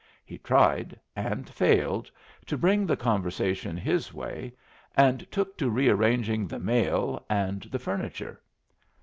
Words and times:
He 0.25 0.39
tried, 0.39 0.99
and 1.15 1.47
failed, 1.47 2.09
to 2.47 2.57
bring 2.57 2.87
the 2.87 2.97
conversation 2.97 3.77
his 3.77 4.11
way, 4.11 4.51
and 4.97 5.29
took 5.31 5.55
to 5.59 5.69
rearranging 5.69 6.47
the 6.47 6.57
mail 6.57 7.23
and 7.29 7.61
the 7.61 7.77
furniture. 7.77 8.41